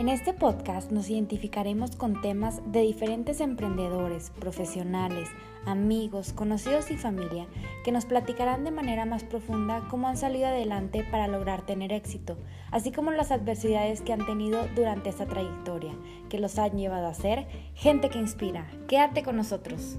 [0.00, 5.28] En este podcast nos identificaremos con temas de diferentes emprendedores, profesionales,
[5.66, 7.46] amigos, conocidos y familia
[7.84, 12.38] que nos platicarán de manera más profunda cómo han salido adelante para lograr tener éxito,
[12.70, 15.92] así como las adversidades que han tenido durante esta trayectoria,
[16.30, 18.70] que los han llevado a ser gente que inspira.
[18.88, 19.98] Quédate con nosotros.